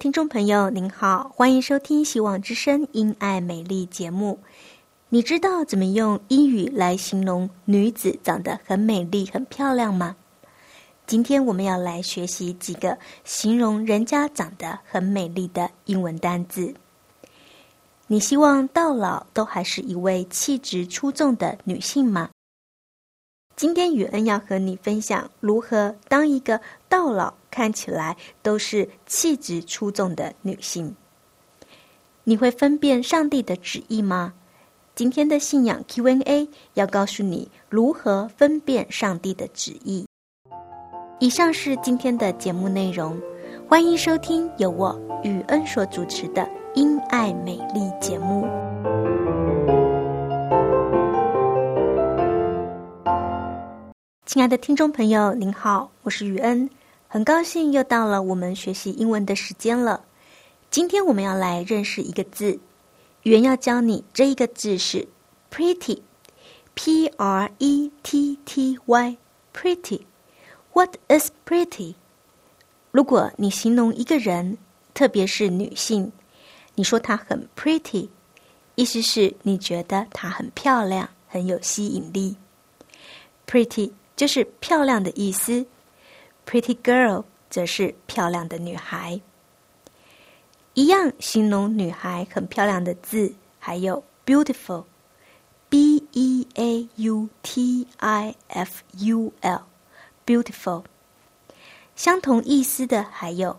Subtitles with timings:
[0.00, 4.38] 听众朋友，您好，欢迎收听《希望之声·因爱美丽》节目。
[5.10, 10.16] 你知道怎么用英语来形容女子长得很美丽、很漂亮吗？
[11.06, 16.72] 今天我们要来学习几个形容人家长得很美丽的英文单字。
[18.06, 22.30] 你希望到老都还是一位气质出众的女性吗？
[23.54, 30.94] 今天雨恩要和你分享如何当一个到老看起来都是气质出众的女性。
[32.24, 34.34] 你会分辨上帝的旨意吗？
[34.94, 40.06] 今天的信仰 Q&A 要告诉你如何分辨上帝的旨意。
[41.18, 43.20] 以上是今天的节目内容，
[43.68, 46.42] 欢迎收听由我雨恩所主持的
[46.74, 48.46] 《因爱美丽》节目。
[54.26, 56.70] 亲爱的听众朋友，您好，我是雨恩，
[57.12, 60.04] 很高兴又到了我们学习英文的时间了。
[60.70, 62.60] 今天我们要来认识一个字，
[63.24, 65.08] 语言要教你这一个字是
[65.50, 70.02] pretty，p r e t t y，pretty。
[70.72, 71.96] What is pretty？
[72.92, 74.56] 如果你形容一个人，
[74.94, 76.12] 特别是女性，
[76.76, 78.08] 你说她很 pretty，
[78.76, 82.36] 意思是你觉得她很漂亮，很有吸引力。
[83.48, 83.90] Pretty。
[84.14, 85.64] 就是漂亮的意思
[86.50, 89.20] ，pretty girl 则是漂亮的女孩。
[90.74, 100.82] 一样形容女孩很漂亮的字还有 beautiful，b e a u t i f u l，beautiful。
[101.94, 103.56] 相同意思的还有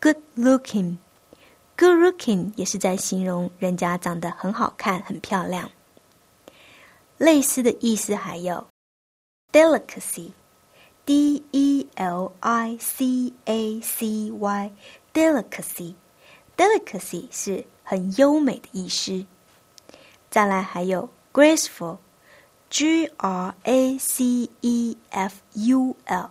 [0.00, 5.68] good looking，good looking 也是在形容人家长得很好看、很漂亮。
[7.18, 8.70] 类似的意思还有。
[9.52, 10.30] delicacy,
[11.06, 14.72] D E L I C A C Y,
[15.12, 15.94] delicacy,
[16.56, 19.26] delicacy 是很优美的意思。
[20.30, 21.98] 再来还有 graceful,
[22.68, 26.30] G R A C E F U L,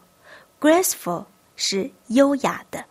[0.60, 1.26] graceful
[1.56, 2.86] 是优雅的。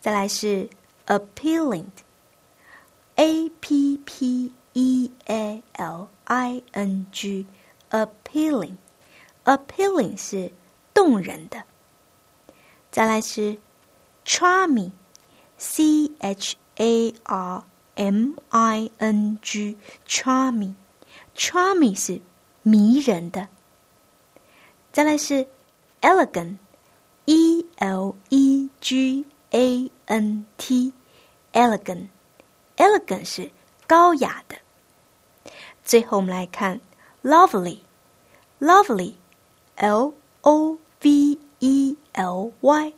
[0.00, 0.68] 再来是
[1.06, 1.86] appealing,
[3.16, 7.46] A P P E A L I N G。
[9.44, 10.50] Appealing 是
[10.92, 11.62] 动人的。
[12.90, 13.58] 再来是
[14.24, 17.62] charming，c h a r
[17.94, 22.20] m i n g，charming，charming 是
[22.62, 23.48] 迷人的。
[24.92, 25.46] 再来是
[26.00, 33.52] elegant，e l e g a n t，elegant，elegant 是
[33.86, 34.56] 高雅的。
[35.84, 36.80] 最后我们来看。
[37.24, 37.82] Lovely,
[38.60, 39.14] lovely,
[39.82, 42.92] L O V E L Y,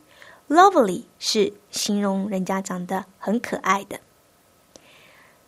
[0.49, 3.99] lovely 是形容人家长得很可爱的。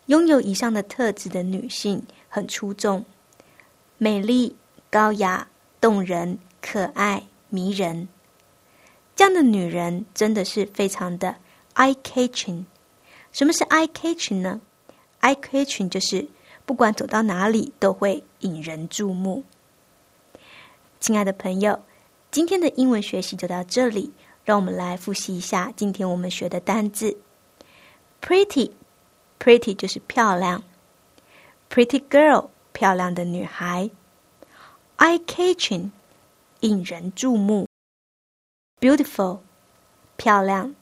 [0.07, 3.05] 拥有以上的特质的女性很出众，
[3.99, 4.55] 美丽、
[4.89, 5.47] 高雅、
[5.79, 8.09] 动人、可爱、迷人。
[9.15, 11.35] 这样的女人真的是非常的
[11.75, 12.63] eye catching。
[13.31, 14.59] 什么是 eye catching 呢
[15.21, 16.27] ？eye catching 就是。
[16.65, 19.45] 不管走到哪里，都会引人注目。
[20.99, 21.83] 亲爱的朋友，
[22.31, 24.11] 今天的英文学习就到这里，
[24.43, 27.17] 让我们来复习一下今天我们学的单字
[28.21, 30.63] ：pretty，pretty 就是漂亮
[31.69, 33.89] ；pretty girl，漂亮的女孩
[34.97, 35.91] ；eye-catching，
[36.61, 37.67] 引人注目
[38.79, 39.39] ；beautiful，
[40.17, 40.75] 漂亮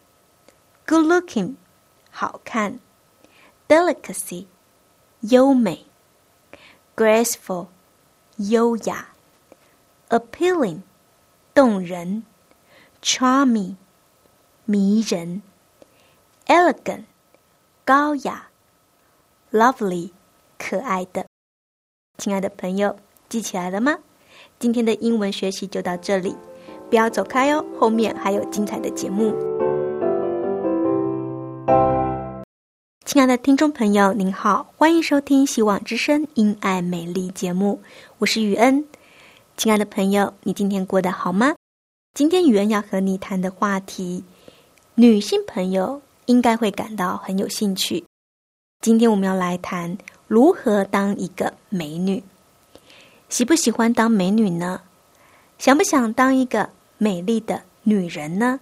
[0.87, 1.55] ；good-looking，
[2.09, 2.79] 好看
[3.67, 4.47] ；delicacy。
[5.21, 5.87] 优美
[6.95, 7.67] ，graceful，
[8.37, 9.14] 优雅
[10.15, 10.79] ；appealing，
[11.53, 12.23] 动人
[13.01, 13.75] ；charming，
[14.63, 15.41] 迷人
[16.45, 17.03] ；elegant，
[17.83, 18.47] 高雅
[19.51, 20.11] ；lovely，
[20.57, 21.25] 可爱的。
[22.17, 22.95] 亲爱的朋友，
[23.27, 23.97] 记起来了吗？
[24.57, 26.33] 今天的英文学习就到这里，
[26.89, 29.33] 不要走开哦，后面还有精彩的节目。
[33.05, 37.81] 亲爱的听众朋友，您好，欢迎收听《希望之声·因爱美丽》节目，
[38.17, 38.85] 我是雨恩。
[39.57, 41.55] 亲爱的朋友，你今天过得好吗？
[42.13, 44.23] 今天雨恩要和你谈的话题，
[44.95, 48.03] 女性朋友应该会感到很有兴趣。
[48.81, 49.97] 今天我们要来谈
[50.27, 52.21] 如何当一个美女。
[53.29, 54.81] 喜不喜欢当美女呢？
[55.57, 58.59] 想不想当一个美丽的女人呢？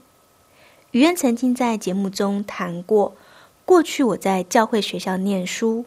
[0.92, 3.16] 雨恩曾经在节目中谈过。
[3.66, 5.86] 过去我在教会学校念书，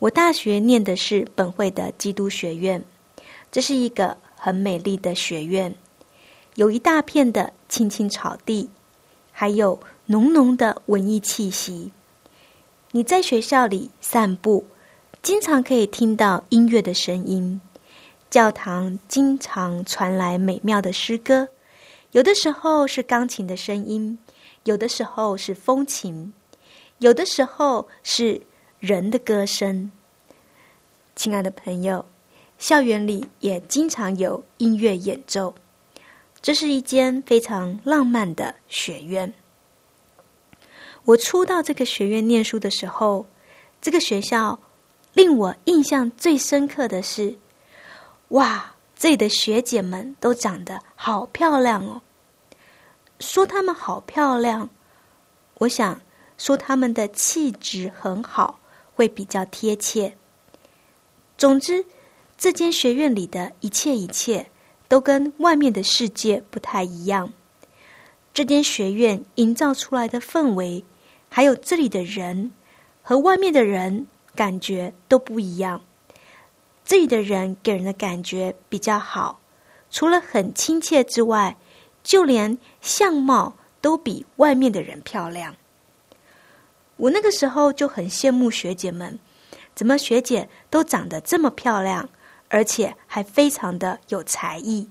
[0.00, 2.84] 我大学念的是本会的基督学院，
[3.50, 5.74] 这是一个很美丽的学院，
[6.56, 8.68] 有一大片的青青草地，
[9.32, 11.90] 还有浓浓的文艺气息。
[12.90, 14.66] 你在学校里散步，
[15.22, 17.58] 经常可以听到音乐的声音，
[18.28, 21.48] 教堂经常传来美妙的诗歌，
[22.10, 24.18] 有的时候是钢琴的声音，
[24.64, 26.34] 有的时候是风琴。
[26.98, 28.42] 有的时候是
[28.78, 29.90] 人的歌声，
[31.16, 32.04] 亲爱的朋友，
[32.58, 35.54] 校园里也经常有音乐演奏。
[36.40, 39.32] 这是一间非常浪漫的学院。
[41.04, 43.26] 我初到这个学院念书的时候，
[43.80, 44.58] 这个学校
[45.12, 47.36] 令我印象最深刻的是，
[48.28, 52.02] 哇，这里的学姐们都长得好漂亮哦。
[53.20, 54.68] 说她们好漂亮，
[55.58, 56.00] 我想。
[56.36, 58.58] 说她们的气质很好，
[58.96, 60.16] 会比较贴切。
[61.38, 61.86] 总之，
[62.44, 64.50] 这间学院里的一切一切
[64.86, 67.32] 都跟外面的世界不太一样。
[68.34, 70.84] 这间学院营造出来的氛围，
[71.30, 72.52] 还有这里的人，
[73.00, 75.80] 和外面的人感觉都不一样。
[76.84, 79.40] 这里的人给人的感觉比较好，
[79.90, 81.56] 除了很亲切之外，
[82.02, 85.56] 就连相貌都比外面的人漂亮。
[86.98, 89.18] 我那个时候就很羡慕学姐们，
[89.74, 92.06] 怎么学姐都长得这么漂亮，
[92.54, 94.88] 而且还非常的有才艺。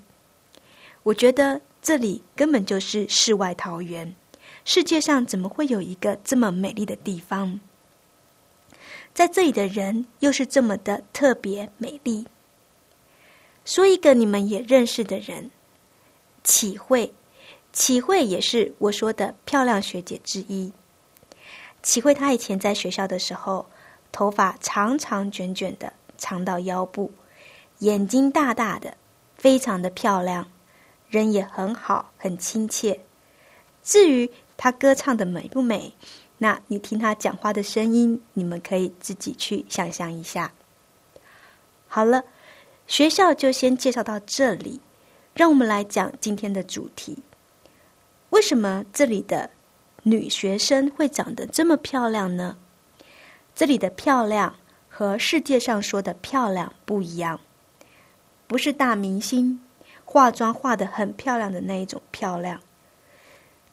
[1.03, 4.13] 我觉得这里根本就是世外桃源，
[4.65, 7.61] 世界上怎么会有一个这么美丽的地方？
[9.13, 12.27] 在这里的人又是这么的特别美丽。
[13.63, 15.49] 说一个你们也认识的人，
[16.43, 17.13] 启慧，
[17.71, 20.73] 启慧也是我说的漂亮学姐之一。
[21.81, 23.65] 启慧，她以前在学校的时候，
[24.11, 27.09] 头发长长卷卷的，长到腰部，
[27.79, 28.97] 眼睛大大的，
[29.35, 30.49] 非常的漂亮，
[31.09, 33.01] 人也很好，很亲切。
[33.83, 35.93] 至于她歌唱的美不美，
[36.37, 40.53] 那你听她讲话的声音，你们可以自己去想象一下。
[41.87, 42.23] 好了，
[42.87, 44.79] 学校就先介绍到这里，
[45.33, 47.21] 让我们来讲今天的主题：
[48.29, 49.49] 为什么这里的？
[50.05, 52.57] 女学生会长得这么漂亮呢？
[53.55, 54.53] 这里的漂亮
[54.89, 57.39] 和世界上说的漂亮不一样，
[58.53, 59.59] 不是大明星
[60.05, 62.61] 化妆化的很漂亮的那一种漂亮。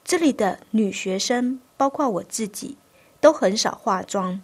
[0.03, 2.79] 这里的女学生，包括我自己，
[3.21, 4.41] 都很少化妆，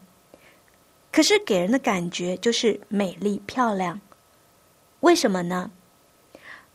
[1.11, 3.99] 可是给人的感觉就是美丽漂亮。
[5.01, 5.71] 为什么呢？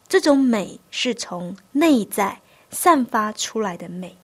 [0.08, 4.18] 这种美是从内在散发出来的美。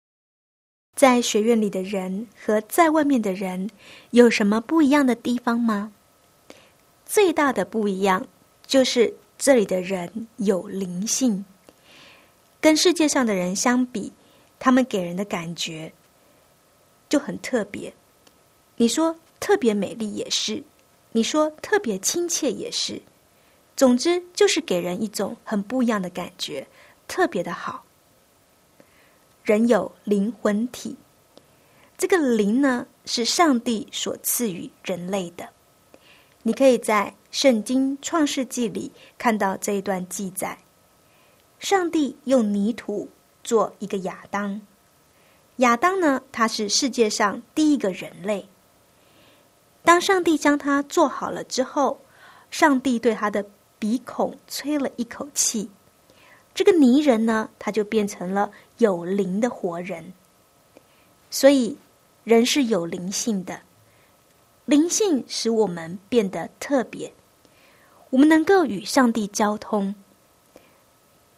[0.95, 3.69] 在学院里的人和在外面的人
[4.09, 5.91] 有什么不一样的地方吗？
[7.05, 8.25] 最大的不一样
[8.65, 11.45] 就是这里的人有灵性，
[12.59, 14.11] 跟世界上的人相比，
[14.57, 15.93] 他们给人的感觉
[17.07, 17.93] 就很特别。
[18.75, 20.63] 你说特别美丽也是，
[21.11, 23.01] 你说特别亲切也是，
[23.75, 26.67] 总之就是给人一种很不一样的感觉，
[27.07, 27.83] 特别的好。
[29.43, 30.97] 人有灵魂体，
[31.97, 35.47] 这个灵呢是上帝所赐予人类的。
[36.43, 40.57] 你可以在圣经创世纪里看到这一段记载：
[41.59, 43.09] 上帝用泥土
[43.43, 44.61] 做一个亚当，
[45.57, 48.47] 亚当呢他是世界上第一个人类。
[49.83, 51.99] 当上帝将他做好了之后，
[52.49, 53.45] 上帝对他的
[53.79, 55.69] 鼻孔吹了一口气。
[56.53, 60.13] 这个泥人呢，他就变成了有灵的活人。
[61.29, 61.77] 所以，
[62.23, 63.61] 人是有灵性的，
[64.67, 67.13] 灵性使我们变得特别。
[68.09, 69.95] 我们能够与上帝交通。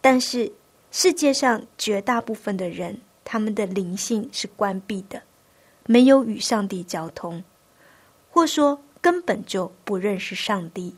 [0.01, 0.51] 但是
[0.89, 5.21] 世界上绝大部分的人，他们的灵性是关闭的，
[5.85, 7.43] 没有与上帝交通，
[8.31, 10.95] 或说根本就不认识上帝。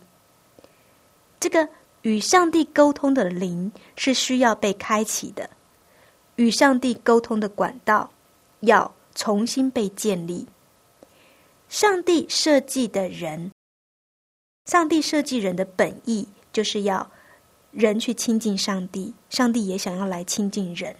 [1.37, 1.67] 这个
[2.03, 5.49] 与上帝沟通的灵是需要被开启的，
[6.37, 8.09] 与上帝沟通的管道
[8.61, 10.47] 要重新被建立。
[11.71, 13.49] 上帝设计的人，
[14.65, 17.09] 上帝设计人的本意就是要
[17.71, 20.93] 人去亲近上帝，上帝也想要来亲近人，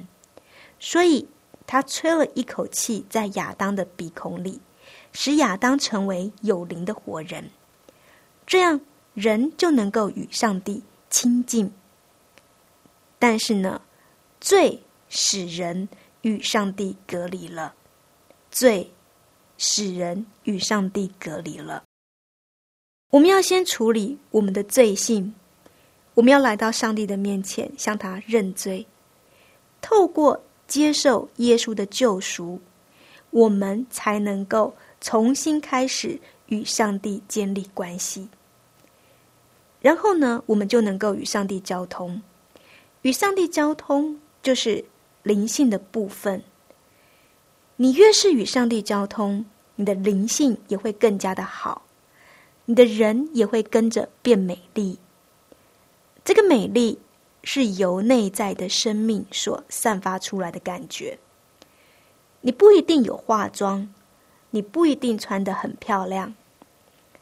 [0.79, 1.27] 所以
[1.67, 4.61] 他吹了一口气在亚当的鼻孔里，
[5.11, 7.51] 使亚当成为有灵的活人，
[8.47, 8.79] 这样。
[9.13, 11.69] 人就能够与上帝亲近，
[13.19, 13.81] 但是呢，
[14.39, 15.89] 罪使人
[16.21, 17.75] 与上帝隔离了，
[18.49, 18.89] 罪
[19.63, 21.83] 使人与上帝隔离了。
[23.11, 25.35] 我们要先处理我们的罪性，
[26.15, 28.87] 我们要来到上帝的面前向他认罪，
[29.79, 32.59] 透过接受耶稣的救赎，
[33.29, 38.27] 我们才能够重新开始与上帝建立关系。
[39.79, 42.19] 然后呢，我们就能够与上帝交通。
[43.03, 44.83] 与上帝交通就是
[45.21, 46.43] 灵性的部分。
[47.81, 49.43] 你越是与上帝交通，
[49.75, 51.81] 你的灵性也会更加的好，
[52.65, 54.99] 你的人也会跟着变美丽。
[56.23, 56.99] 这个美丽
[57.43, 61.17] 是由内在的生命所散发出来的感觉。
[62.41, 63.91] 你不一定有化妆，
[64.51, 66.35] 你不一定穿得很漂亮，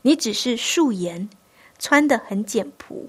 [0.01, 1.30] 你只是素颜。
[1.78, 3.08] 穿的很简朴，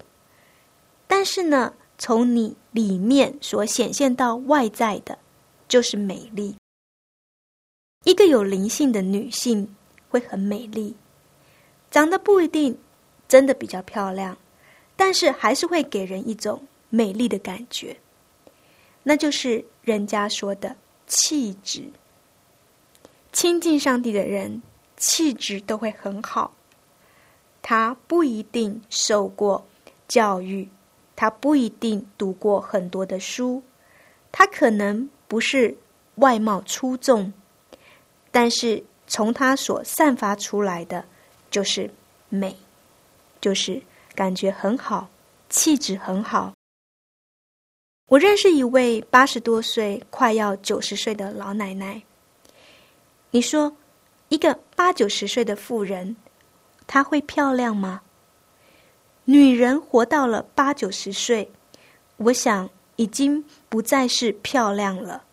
[1.05, 5.17] 但是呢，从你里面所显现到外在的，
[5.67, 6.55] 就是美丽。
[8.03, 9.75] 一个有灵性的女性
[10.09, 10.95] 会很美丽，
[11.91, 12.75] 长得不一定
[13.27, 14.35] 真的比较漂亮，
[14.95, 17.95] 但是还是会给人一种美丽的感觉，
[19.03, 21.83] 那就是人家说的气质。
[23.31, 24.61] 亲近上帝的人，
[24.97, 26.53] 气质都会很好。
[27.61, 29.63] 他不一定受过
[30.07, 30.67] 教育，
[31.15, 33.61] 他不一定读过很多的书，
[34.31, 35.77] 他可能不是
[36.15, 37.31] 外貌出众，
[38.31, 41.03] 但是从它所散发出来的
[41.49, 41.89] 就是
[42.29, 42.55] 美，
[43.41, 43.81] 就是
[44.15, 45.09] 感觉很好，
[45.49, 46.53] 气质很好。
[48.07, 52.01] 我认识一位八十多岁、快要九十岁的老奶奶。
[53.31, 53.75] 你说，
[54.29, 56.15] 一个八九十岁的妇人。
[56.87, 58.01] 她会漂亮吗？
[59.23, 61.49] 女人活到了八九十岁，
[62.17, 65.23] 我想已经不再是漂亮了。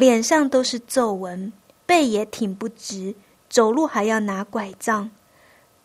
[0.00, 1.52] 脸上都是皱纹，
[1.84, 3.14] 背也挺不直，
[3.50, 5.10] 走路还要拿拐杖。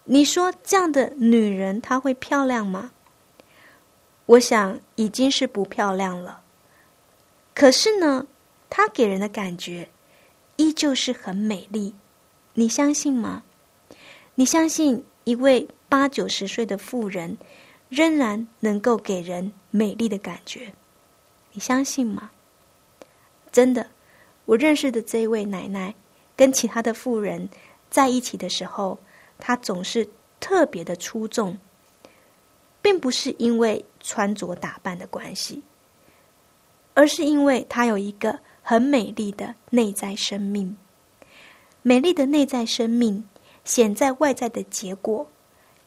[0.06, 2.92] 你说这样的女人她会漂亮吗？
[4.26, 6.40] 我想已经是不漂亮了。
[7.54, 8.26] 可是呢，
[8.70, 9.90] 她给人的感觉
[10.56, 11.94] 依旧是很美丽，
[12.54, 13.44] 你相信吗？
[14.36, 17.38] 你相信一位八九十岁的妇人
[17.90, 20.72] 仍然能够给人美丽的感觉？
[21.52, 22.32] 你相信吗？
[23.52, 23.88] 真的，
[24.46, 25.94] 我认识的这位奶奶
[26.36, 27.50] 跟其他的妇人
[27.90, 28.98] 在一起的时候，
[29.38, 30.08] 她总是
[30.40, 31.58] 特别的出众，
[32.82, 35.62] 并不是因为穿着打扮的关系，
[36.94, 40.76] 而是因为她有一个很美丽的内在生命，
[41.82, 43.28] 美丽的内在生命。
[43.64, 45.28] 显在外在的结果，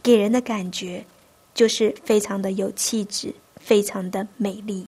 [0.02, 1.06] 给人的感觉
[1.54, 4.84] 就是非常的有气质，非常的美丽。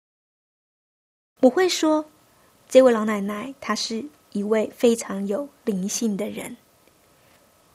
[1.41, 2.05] 我会说，
[2.67, 6.55] 这位老奶奶她是一位非常有灵性的人。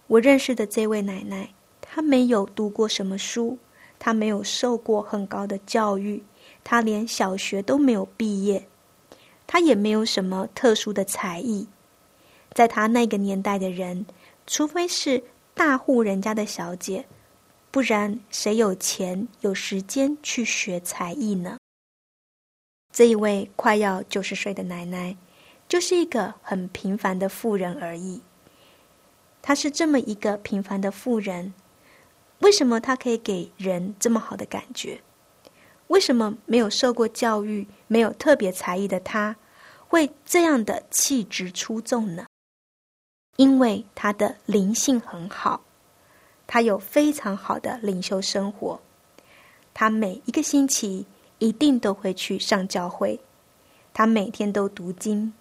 [0.06, 1.48] 我认识的这位奶奶，
[1.80, 3.58] 她没有读过什么书，
[3.98, 6.22] 她没有受过很高的教育，
[6.64, 8.66] 她连小学都没有毕业，
[9.46, 11.66] 她也没有什么特殊的才艺，
[12.52, 14.04] 在她那个年代的人。
[14.46, 15.22] 除非是
[15.54, 17.06] 大户人家的小姐，
[17.70, 21.56] 不然谁有钱有时间去学才艺呢？
[22.92, 25.16] 这一位快要九十岁的奶奶，
[25.68, 28.20] 就是一个很平凡的妇人而已。
[29.42, 31.54] 她是这么一个平凡的妇人，
[32.40, 35.00] 为什么她可以给人这么好的感觉？
[35.86, 39.36] 为什么没有受过教育、没有特别才艺的她，
[39.88, 42.26] 会这样的气质出众呢？
[43.36, 45.62] 因为她的灵性很好，
[46.46, 48.80] 她有非常好的灵修生活，
[49.72, 51.06] 她每一个星期
[51.40, 53.18] 一定都会去上教会，
[53.92, 55.32] 他每天都读经，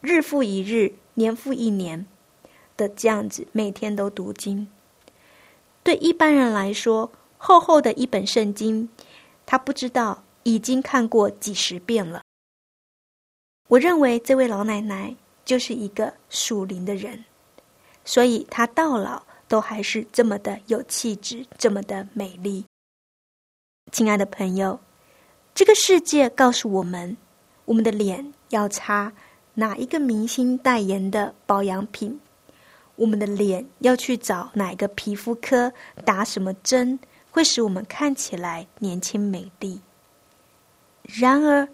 [0.00, 2.06] 日复一日，年复一年
[2.76, 4.68] 的这样子，每天都读经。
[5.82, 8.88] 对一般人来说，厚厚的一本圣经，
[9.44, 12.22] 他不知道已经看过几十遍了。
[13.68, 17.24] 我认为这位老奶奶就是一个属灵的人，
[18.04, 22.64] 所以她到老都还是这么的有气质，这么的美丽。
[23.90, 24.78] 亲爱的朋友，
[25.54, 27.16] 这个世界告诉我们，
[27.66, 29.12] 我们的脸要擦
[29.54, 32.18] 哪一个明星代言的保养品。
[32.96, 35.72] 我们的脸要去找哪一个皮肤科
[36.04, 36.98] 打什么针，
[37.30, 39.80] 会使我们看起来年轻美丽。
[41.02, 41.68] 然而，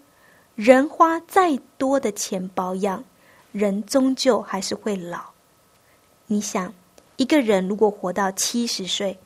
[0.55, 3.03] 人花再多的钱保养，
[3.51, 5.21] 人终究还是会老。
[6.27, 6.73] 你想，
[7.15, 9.17] 一个人如果活到七十岁，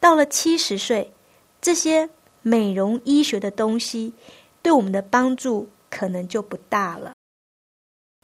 [0.00, 1.12] 到了七十岁，
[1.60, 2.08] 这些
[2.48, 4.12] 美容医学的东西
[4.62, 7.12] 对我们的帮助可能就不大了。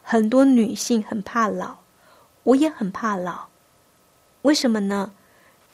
[0.03, 1.77] 很多女性很怕老。
[2.45, 3.47] 我也很怕老，
[4.43, 5.11] 为什么呢？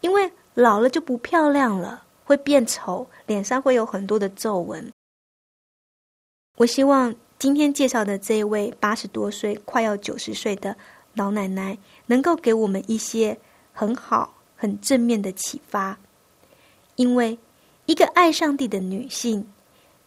[0.02, 4.92] 因为老了就不漂亮了，会变丑，脸上会有很多的皱纹。
[6.58, 10.76] 我希望今天介绍的这一位八十多岁、快要九十岁的
[11.14, 11.76] 老奶奶，
[12.06, 13.36] 能够给我们一些
[13.72, 15.98] 很好、很正面的启发。
[16.94, 17.36] 因为
[17.90, 19.44] 一个爱上帝的女性，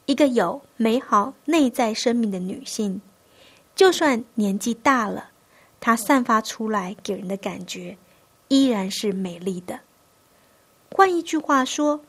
[0.05, 3.01] 一个有美好内在生命的女性，
[3.75, 5.31] 就算年纪大了。
[5.81, 7.97] 她散发出来给人的感觉，
[8.47, 9.77] 依然是美丽的。
[10.93, 11.99] 换一句话说，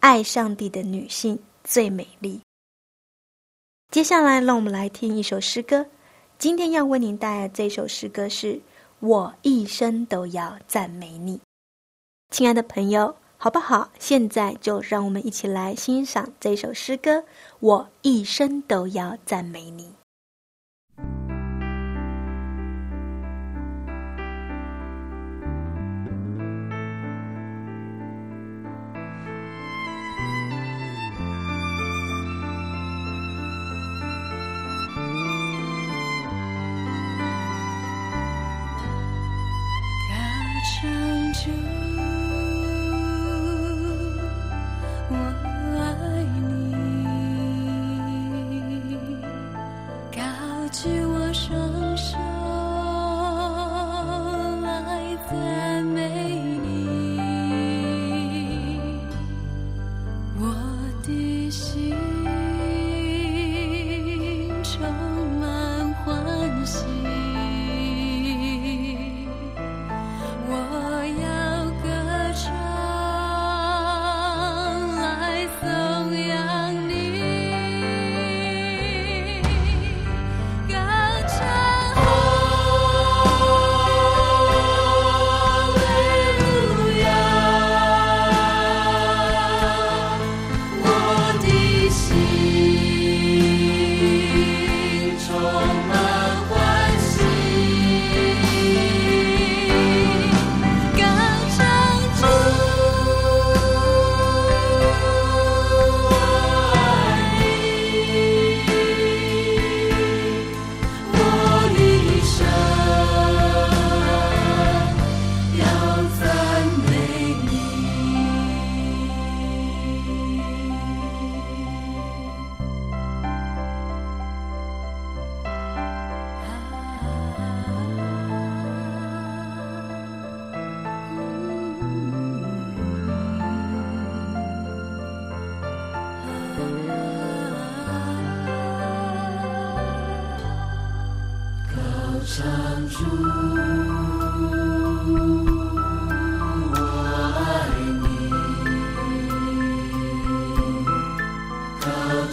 [0.00, 2.42] 爱上帝的女性最美丽。
[3.90, 5.86] 接下来，让我们来听一首诗歌。
[6.36, 8.52] 今天要为您带来这首诗歌是
[9.00, 11.38] 《我一生都要赞美你》。
[12.28, 13.92] 亲爱的朋友，好不好？
[14.00, 17.18] 现在就让我们一起来欣赏这首诗歌
[17.60, 19.84] 《我一生都要赞美你》。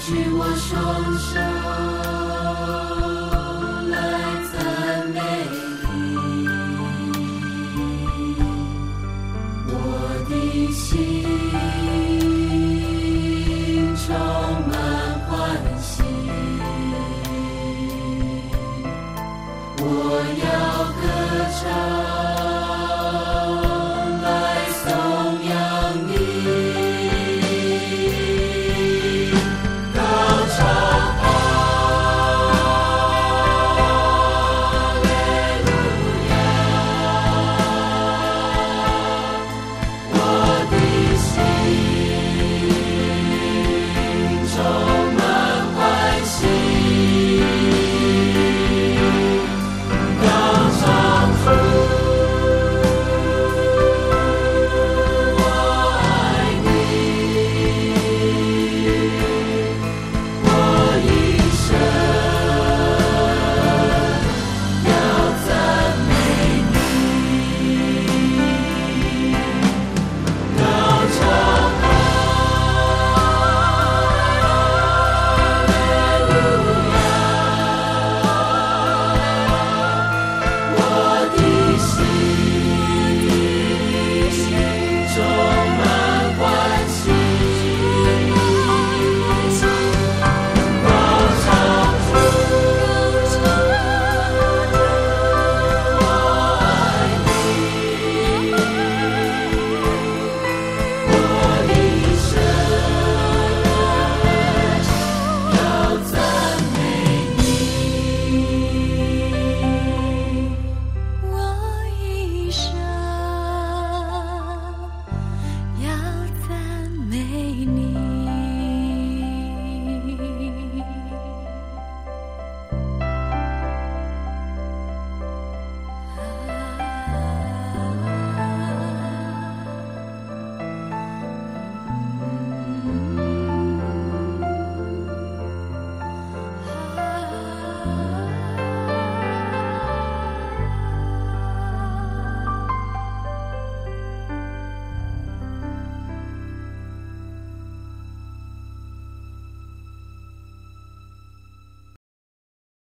[0.05, 2.14] 举我双手。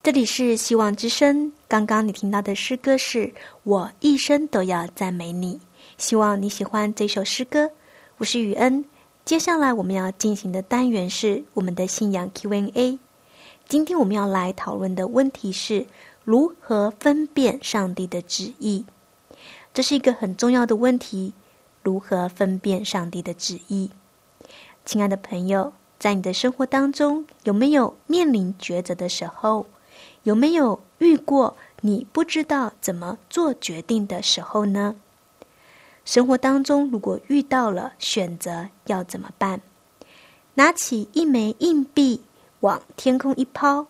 [0.07, 1.51] 这里是希望之声。
[1.67, 3.29] 刚刚你听到的诗歌是
[3.63, 5.59] 我一生都要赞美你。
[5.97, 7.69] 希望你喜欢这首诗歌。
[8.15, 8.85] 我是雨恩。
[9.25, 12.97] 接下来我们要进行的单元是我们的信仰 Q&A。
[13.67, 15.85] 今天我们要来讨论的问题是
[16.23, 18.85] 如何分辨上帝的旨意。
[19.73, 21.33] 这是一个很重要的问题。
[21.83, 23.91] 如何分辨上帝的旨意？
[24.85, 29.65] 亲爱的朋友，在你的生活当中，有没有面临抉择的时候？
[30.27, 34.93] 有没有遇过你不知道怎么做决定的时候呢？
[36.03, 39.61] 生活当中如果遇到了选择要怎么办？
[40.55, 42.21] 拿起一枚硬币
[42.59, 43.87] 往天空一抛，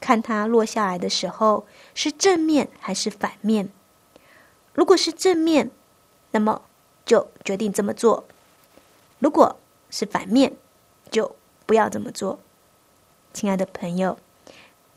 [0.00, 3.68] 看它落下来的时候是正面还是反面？
[4.72, 5.72] 如果是正面，
[6.30, 6.62] 那么
[7.04, 8.22] 就决定这么做；
[9.18, 9.56] 如果
[9.90, 10.52] 是反面，
[11.10, 11.34] 就
[11.66, 12.38] 不要这么做。
[13.32, 14.16] 亲爱的朋友。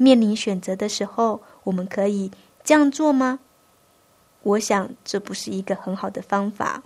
[0.04, 2.30] 面临选择的时候，我们可以
[2.62, 3.40] 这样做吗？
[4.42, 6.84] 我想这不是一个很好的方法。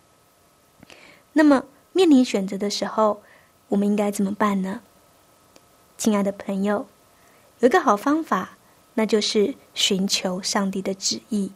[1.33, 3.23] 那么，面临选择的时候，
[3.69, 4.81] 我们应该怎么办呢？
[5.97, 6.85] 亲爱的朋友，
[7.57, 8.59] 有一个好方法，
[8.93, 11.51] 那就是寻求上帝的旨意。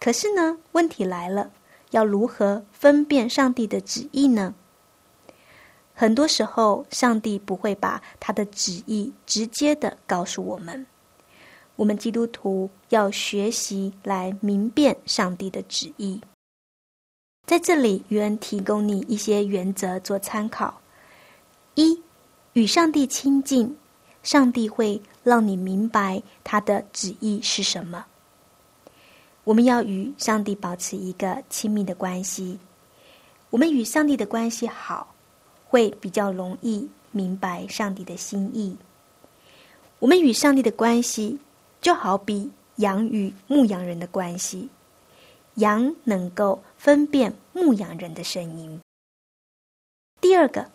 [0.00, 1.50] 可是呢，问题来了，
[1.90, 4.54] 要如何分辨上帝的旨意呢？
[5.96, 10.84] 很多时候，上帝不会把他的旨意直接的告诉我们。
[11.76, 16.20] 我们基督徒要学习来明辨上帝的旨意。
[17.46, 20.80] 在这里，原提供你一些原则做参考：
[21.74, 22.02] 一、
[22.54, 23.76] 与上帝亲近，
[24.24, 28.04] 上帝会让你明白他的旨意是什么。
[29.44, 32.58] 我们要与上帝保持一个亲密的关系。
[33.50, 35.13] 我们与上帝的关系好。
[35.74, 38.76] 会比较容易明白上帝的心意。
[39.98, 41.40] 我们与上帝的关系，
[41.80, 44.68] 就好比羊与牧羊人的关系。
[45.54, 48.80] 羊能够分辨牧羊人的声音。
[50.20, 50.70] 第二个，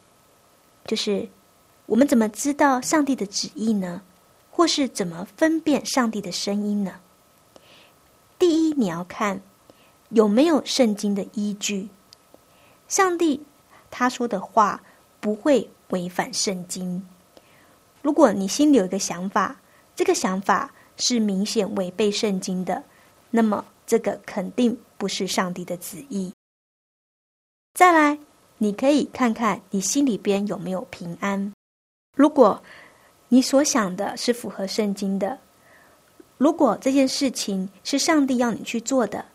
[0.85, 1.29] 就是
[1.85, 4.01] 我们怎么知道上帝的旨意呢？
[4.51, 6.99] 或是怎么分辨上帝的声音呢？
[8.37, 9.39] 第一，你要看
[10.09, 11.87] 有没有圣经的依据。
[12.89, 13.45] 上帝
[13.89, 14.83] 他说的话。
[15.19, 17.05] 不会违反圣经。
[18.01, 19.59] 如果你心里有一个想法，
[19.95, 22.83] 这个想法是明显违背圣经的，
[23.29, 26.33] 那么这个肯定不是上帝的旨意。
[27.73, 28.17] 再来，
[28.57, 31.51] 你可以看看你心里边有没有平安。
[32.15, 32.63] 如果
[33.27, 35.39] 你所想的是符合圣经的，
[36.37, 39.25] 如果这件事情是上帝要你去做的，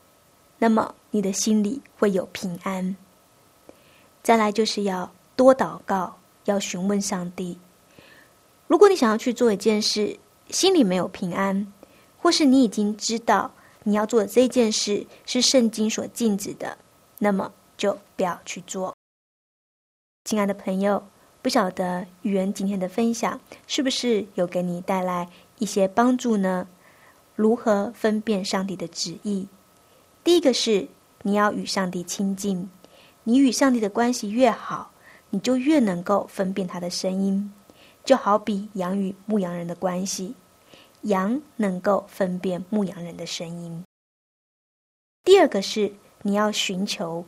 [0.59, 2.97] 那么你的心里会有平安。
[4.23, 5.13] 再来就是要。
[5.37, 7.59] 多祷告，要询问上帝。
[8.67, 10.19] 如果你想要去做一件事，
[10.49, 11.73] 心里没有平安，
[12.21, 16.79] 或是你已经知道你要做的这件事是圣经所禁止的，
[17.19, 18.95] 那么就不要去做。
[20.25, 21.07] 亲爱的朋友，
[21.43, 26.67] 不晓得语言今天的分享是不是有给你带来一些帮助呢？
[27.37, 29.49] 如何分辨上帝的旨意？
[30.23, 30.89] 第一个是
[31.23, 32.71] 你要与上帝亲近，
[33.25, 34.91] 你与上帝的关系越好。
[35.35, 37.53] 你就越能够分辨他的声音，
[38.05, 40.37] 就好比羊与牧羊人的关系，
[41.03, 43.83] 羊能够分辨牧羊人的声音。
[45.25, 45.93] 第二个是
[46.23, 47.25] 你要寻求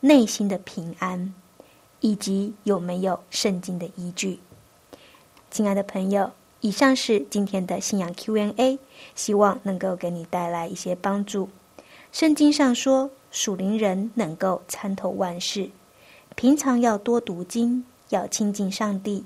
[0.00, 1.32] 内心的平安，
[2.00, 4.40] 以及有没有圣经的依据。
[5.50, 6.30] 亲爱的朋友，
[6.60, 8.78] 以上是今天的信仰 Q&A，
[9.14, 11.48] 希望能够给你带来一些帮助。
[12.12, 15.70] 圣经上说，属灵人能够参透万事。
[16.38, 19.24] 平常要多读经，要亲近上帝，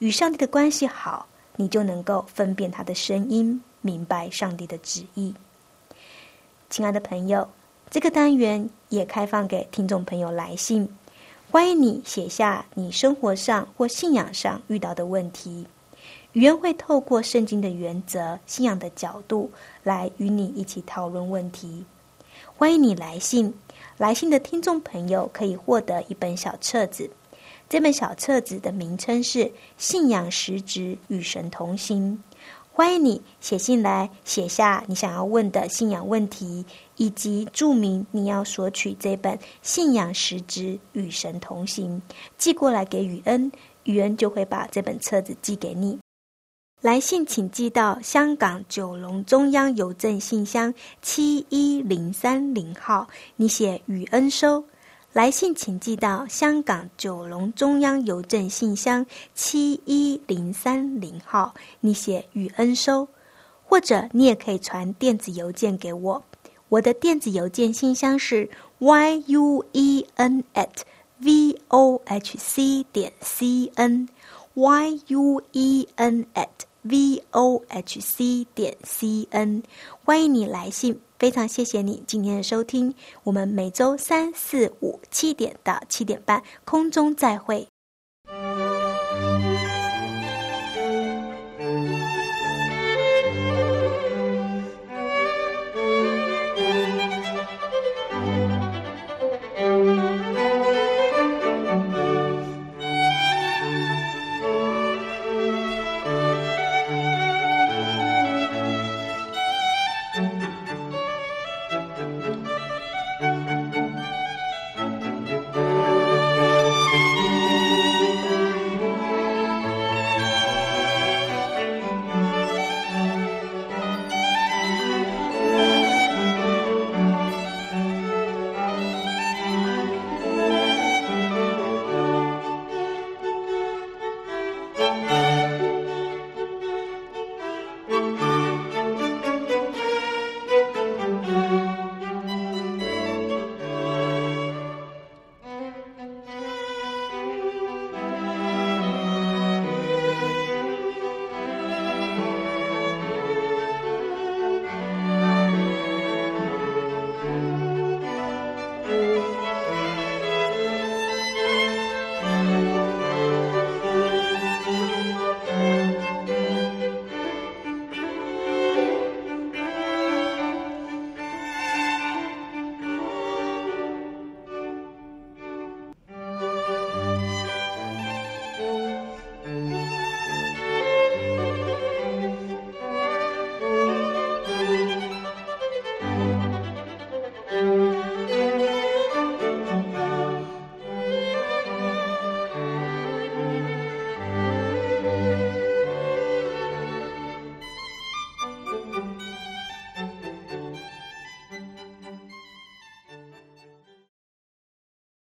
[0.00, 5.32] 与上帝的关系好，你就能够分辨他的声音，明白上帝的旨意。
[6.68, 7.48] 亲爱的朋友，
[7.90, 10.88] 这个单元也开放给听众朋友来信，
[11.48, 15.64] 欢迎你写下你生活上或信仰上遇到的问题，
[16.32, 19.48] 语言会透过圣经的原则、信仰的角度
[19.84, 21.84] 来与你一起讨论问题。
[22.56, 23.54] 欢迎你来信。
[23.98, 27.10] 来信的听众朋友可以获得一本小册子，
[27.68, 29.40] 这本小册子的名称是
[29.76, 32.22] 《信仰实质与神同行》。
[32.72, 42.00] 欢迎你写信来，写下你想要问的信仰问题，以及注明你要索取这本《信仰实质与神同行》，
[42.36, 43.50] 寄过来给雨恩，
[43.82, 45.98] 雨恩就会把这本册子寄给你。
[46.80, 54.64] 来信请寄到香港九龙中央邮政信箱七一零三零号，你写雨恩收。
[55.12, 63.08] 来信请寄到香港九龙中央邮政信箱七一零三零号，你写雨恩收。
[63.64, 66.22] 或者你也可以传电子邮件给我，
[66.68, 70.82] 我的电子邮件信箱是 y u e n at
[71.18, 74.08] v o h c 点 c n
[74.54, 79.62] y u e n at v o h c 点 c n，
[80.04, 87.68] 欢迎你来信，非常谢谢你今天的收听，我们每周三四五七点到七点半空中再会。